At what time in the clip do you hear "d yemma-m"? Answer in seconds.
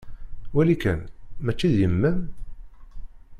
1.73-2.19